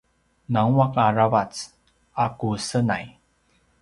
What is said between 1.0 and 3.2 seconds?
aravac a ku senay